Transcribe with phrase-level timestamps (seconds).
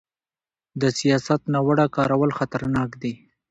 [0.81, 3.13] د سیاست ناوړه کارول خطرناک دي